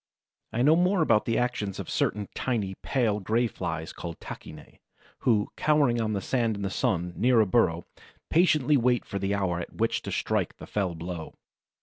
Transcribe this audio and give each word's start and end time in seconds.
I 0.51 0.63
know 0.63 0.75
more 0.75 1.03
about 1.03 1.25
the 1.25 1.37
actions 1.37 1.79
of 1.79 1.87
certain 1.87 2.27
tiny, 2.33 2.73
pale 2.81 3.19
gray 3.19 3.45
Flies, 3.45 3.93
called 3.93 4.19
Tachinæ, 4.19 4.79
who, 5.19 5.51
cowering 5.55 6.01
on 6.01 6.13
the 6.13 6.21
sand 6.21 6.55
in 6.55 6.63
the 6.63 6.71
sun, 6.71 7.13
near 7.15 7.39
a 7.39 7.45
burrow, 7.45 7.85
patiently 8.31 8.77
wait 8.77 9.05
for 9.05 9.19
the 9.19 9.35
hour 9.35 9.59
at 9.59 9.75
which 9.75 10.01
to 10.01 10.11
strike 10.11 10.57
the 10.57 10.65
fell 10.65 10.95
blow. 10.95 11.35